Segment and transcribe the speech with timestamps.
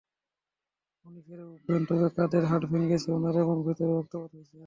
[1.05, 4.57] উনি সেরে উঠবেন, তবে কাঁধের হাড় ভেঙেছে উনার এবং ভেতরে রক্তপাতও হয়েছে!